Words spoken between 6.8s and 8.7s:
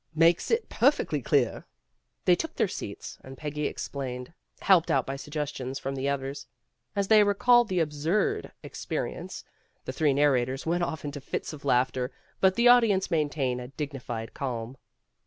As they recalled the absurd